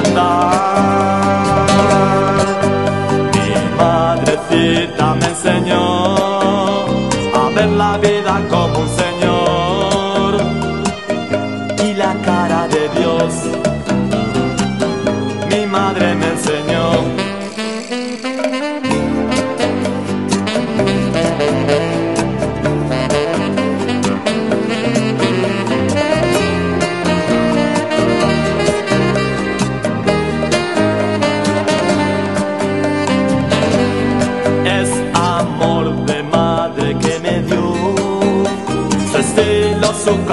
[0.00, 0.39] 사랑한다.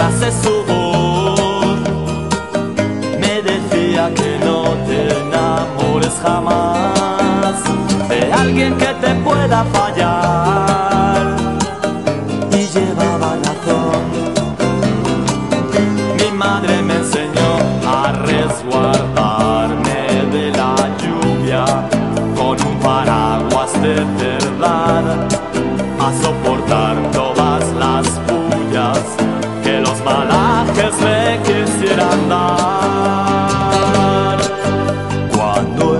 [0.08, 1.80] asesor
[3.20, 7.60] me decía que no te enamores jamás
[8.10, 10.07] de alguien que te pueda fallar.
[35.58, 35.97] tròn nuôi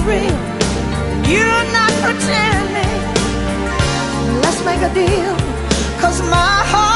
[0.00, 0.36] real.
[1.28, 3.00] You're not pretending.
[4.42, 5.36] Let's make a deal,
[6.00, 6.91] cause my heart.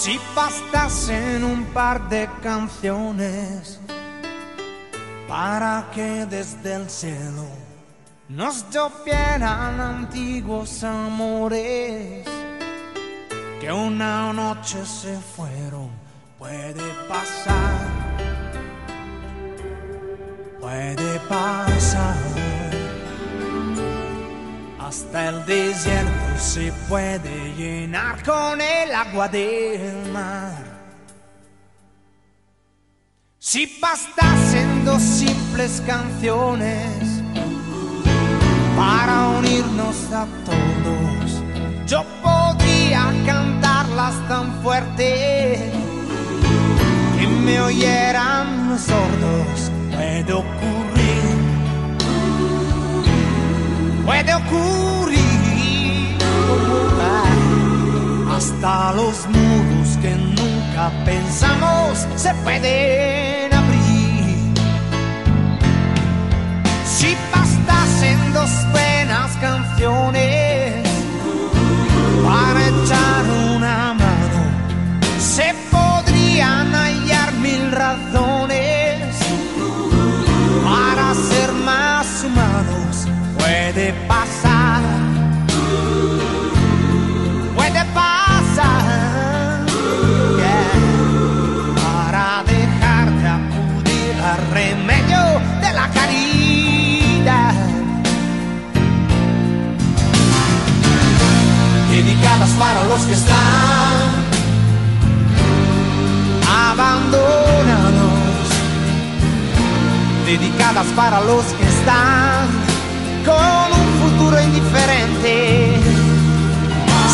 [0.00, 3.78] Si bastasen un par de canciones
[5.28, 7.44] para que desde el cielo
[8.26, 12.26] nos llovieran antiguos amores
[13.60, 15.90] que una noche se fueron,
[16.38, 17.78] puede pasar,
[20.58, 22.16] puede pasar.
[24.78, 30.64] Hasta el desierto se puede llenar con el agua del mar.
[33.38, 37.22] Si bastasen dos simples canciones
[38.76, 41.42] para unirnos a todos,
[41.86, 45.70] yo podría cantarlas tan fuerte
[47.18, 49.70] que me oyeran los sordos.
[49.90, 51.36] Puede ocurrir,
[54.06, 55.29] puede ocurrir.
[58.40, 64.54] hasta los muros que nunca pensamos se pueden abrir.
[66.86, 70.49] Si bastasen dos buenas canciones.
[103.00, 103.36] Los que están
[106.68, 108.02] abandonados.
[110.26, 112.46] Dedicadas para los que están
[113.24, 115.80] con un futuro indiferente.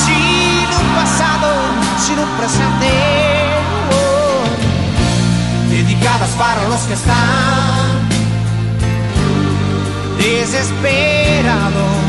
[0.04, 1.50] Sin un pasado,
[2.04, 2.90] sin un presente.
[3.92, 4.44] oh.
[5.70, 8.08] Dedicadas para los que están
[10.18, 12.05] desesperados.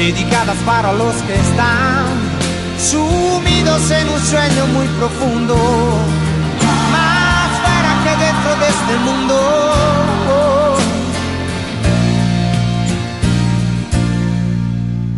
[0.00, 2.06] Dedicadas para los que están
[2.78, 5.54] sumidos en un sueño muy profundo.
[6.90, 9.36] Más fuera que dentro de este mundo.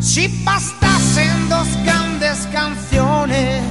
[0.00, 3.62] Si bastasen dos grandes canciones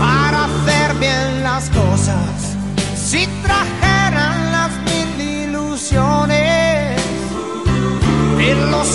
[0.00, 2.56] para hacer bien las cosas,
[2.96, 6.64] si trajeran las mil ilusiones
[8.38, 8.86] de los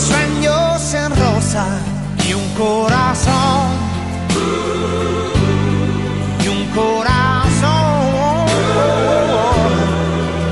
[2.59, 3.71] corazón,
[6.43, 8.45] y un corazón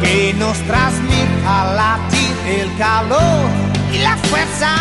[0.02, 3.50] que nos transmita latir el calor
[3.94, 4.72] y la fuerza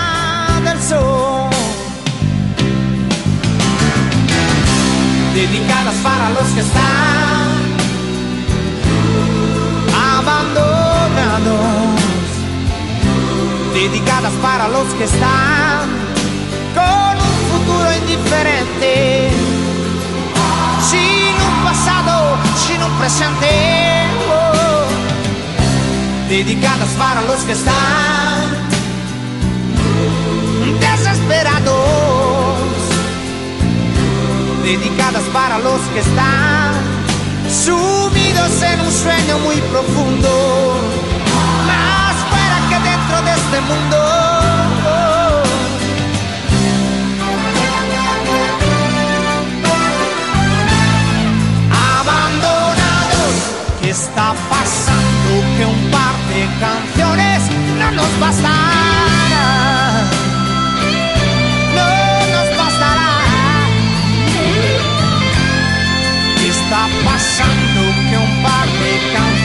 [0.63, 1.51] del sol.
[5.35, 7.57] Dedicadas para los que están
[10.15, 10.47] abandonados.
[13.75, 16.06] Dedicadas para los que están
[18.07, 19.31] indiferente.
[20.89, 23.51] Sin un pasado, sin un presente.
[26.29, 28.45] Dedicadas para los que están
[30.81, 32.59] desesperados.
[34.63, 36.75] Dedicadas para los que están
[37.49, 40.77] sumidos en un sueño muy profundo.
[41.67, 44.26] Más fuera que dentro de este mundo.
[53.97, 55.31] Está pasando?
[55.57, 57.43] Que un par de canciones
[57.79, 60.05] no nos bastará.
[61.77, 61.89] No
[62.35, 63.13] nos bastará.
[66.39, 67.81] ¿Qué está pasando?
[68.09, 69.36] Que un par de canciones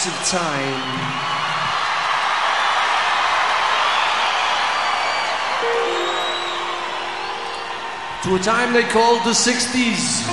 [0.00, 1.20] mists of time.
[8.24, 10.26] To a time they called the 60s.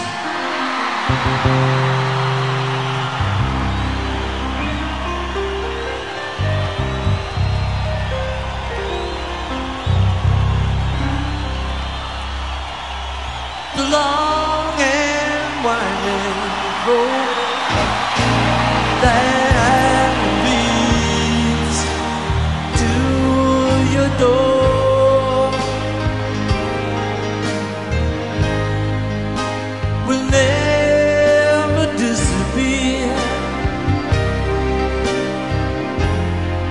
[13.75, 17.26] The long and winding road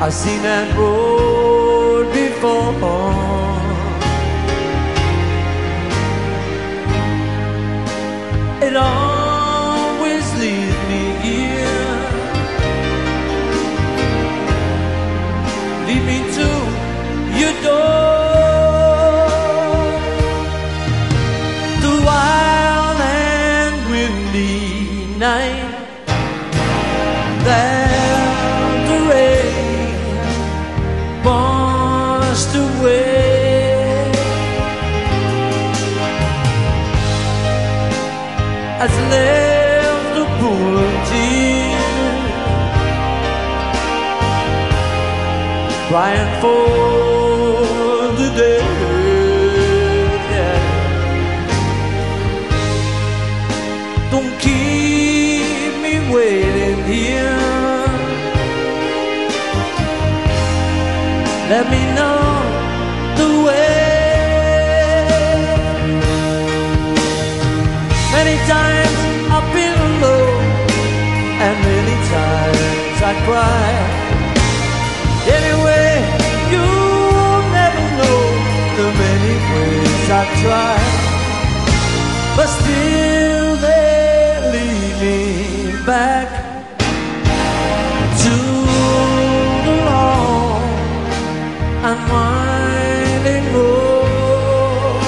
[0.06, 3.15] I've seen that road before.
[45.96, 46.66] flying for
[48.20, 48.60] the day.
[54.12, 57.40] Don't keep me waiting here.
[61.52, 62.20] Let me know
[63.20, 63.76] the way.
[68.16, 68.98] Many times
[69.34, 70.44] I've been alone,
[71.46, 73.85] and many times I cried.
[80.18, 80.92] I've tried,
[82.36, 85.20] but still they lead me
[85.84, 86.28] back
[88.22, 88.34] to
[89.66, 90.62] the long
[91.88, 95.00] and winding road.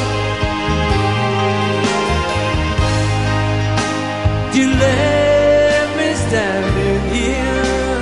[4.52, 7.96] You left me standing here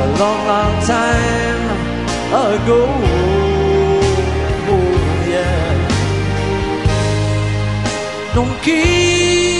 [0.00, 1.64] a long, long time
[2.32, 3.45] ago.
[8.36, 9.55] 勇气。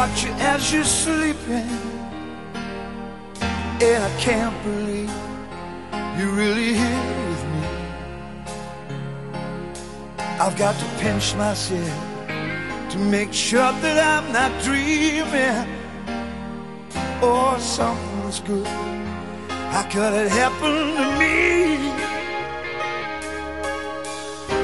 [0.00, 1.68] Watch you as you're sleeping,
[3.88, 5.12] and I can't believe
[6.16, 7.66] you're really here with me.
[10.44, 11.96] I've got to pinch myself
[12.92, 15.68] to make sure that I'm not dreaming.
[17.20, 18.66] Oh, something's good.
[19.74, 21.36] How could it happen to me?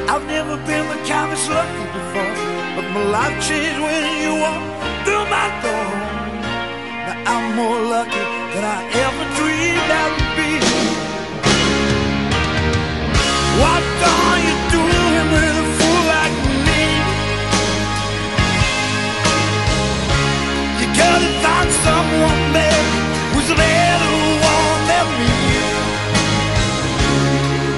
[0.08, 2.45] I've never been the kind that's lucky before,
[2.76, 4.68] but my life changed when you walked
[5.06, 5.88] through my door.
[7.06, 10.50] Now I'm more lucky than I ever dreamed I would be.
[13.62, 16.36] What are you doing with a fool like
[16.68, 16.84] me?
[20.78, 22.84] You gotta find someone better
[23.32, 24.12] who's a better
[24.52, 25.32] one than me.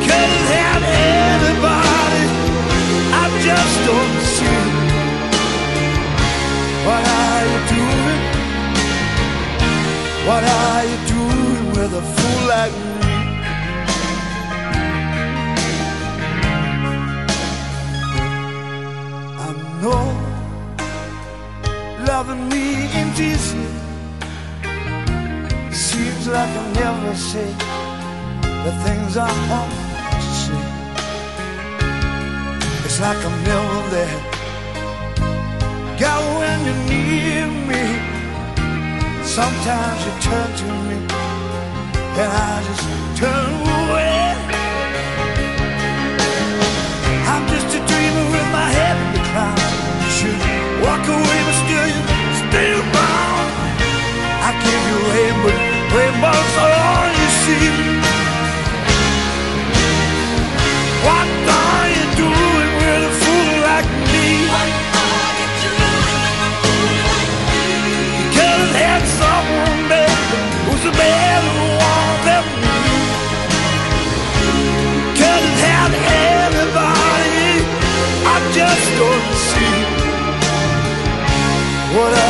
[0.06, 0.82] Couldn't have
[1.14, 2.24] anybody.
[3.14, 4.27] I just don't.
[6.88, 8.22] What are you doing?
[10.28, 13.08] What are you doing with a fool like me?
[19.46, 19.48] I
[19.82, 20.04] know
[22.08, 22.64] loving me
[23.00, 23.74] indecent
[25.70, 27.50] Seems like I never say
[28.64, 29.72] the things I want
[30.24, 30.64] to say
[32.86, 34.37] It's like I'm never there
[35.98, 37.84] God, when you need me,
[39.24, 40.96] sometimes you turn to me,
[42.20, 42.84] and I just
[43.18, 44.34] turn away.
[47.26, 49.62] I'm just a dreamer with my head in the clouds.
[50.04, 50.38] You should
[50.86, 51.42] walk away.
[51.46, 51.57] but.
[81.94, 82.27] what up?